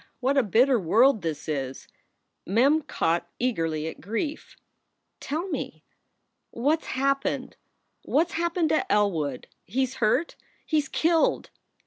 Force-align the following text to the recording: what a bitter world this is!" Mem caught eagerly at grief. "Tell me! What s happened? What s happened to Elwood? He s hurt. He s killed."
what 0.19 0.35
a 0.35 0.41
bitter 0.41 0.79
world 0.79 1.21
this 1.21 1.47
is!" 1.47 1.87
Mem 2.47 2.81
caught 2.81 3.29
eagerly 3.37 3.87
at 3.87 4.01
grief. 4.01 4.55
"Tell 5.19 5.47
me! 5.49 5.83
What 6.49 6.79
s 6.81 6.85
happened? 6.87 7.55
What 8.03 8.29
s 8.31 8.33
happened 8.33 8.69
to 8.69 8.91
Elwood? 8.91 9.45
He 9.63 9.83
s 9.83 9.93
hurt. 10.01 10.35
He 10.65 10.79
s 10.79 10.87
killed." 10.87 11.51